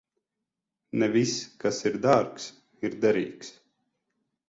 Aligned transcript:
Ne 1.03 1.09
viss, 1.17 1.35
kas 1.65 1.83
ir 1.91 2.01
dārgs, 2.09 2.51
ir 2.89 2.99
derīgs. 3.07 3.57